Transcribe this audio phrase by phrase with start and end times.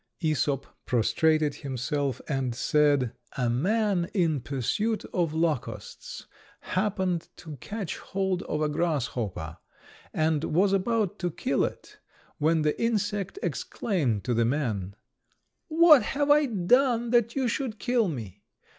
[0.19, 6.25] Æsop prostrated himself, and said, "A man in pursuit of locusts
[6.61, 9.57] happened to catch hold of a grasshopper,
[10.11, 11.99] and was about to kill it,
[12.39, 14.95] when the insect exclaimed to the man,
[15.67, 18.41] 'What have I done that you should kill me?